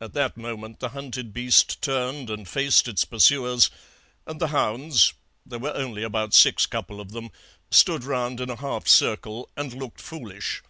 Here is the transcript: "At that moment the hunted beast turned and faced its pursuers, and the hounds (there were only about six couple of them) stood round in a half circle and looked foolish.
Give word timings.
"At 0.00 0.14
that 0.14 0.38
moment 0.38 0.80
the 0.80 0.88
hunted 0.88 1.34
beast 1.34 1.82
turned 1.82 2.30
and 2.30 2.48
faced 2.48 2.88
its 2.88 3.04
pursuers, 3.04 3.70
and 4.26 4.40
the 4.40 4.46
hounds 4.46 5.12
(there 5.44 5.58
were 5.58 5.76
only 5.76 6.02
about 6.02 6.32
six 6.32 6.64
couple 6.64 6.98
of 6.98 7.10
them) 7.12 7.28
stood 7.70 8.04
round 8.04 8.40
in 8.40 8.48
a 8.48 8.56
half 8.56 8.88
circle 8.88 9.50
and 9.54 9.74
looked 9.74 10.00
foolish. 10.00 10.62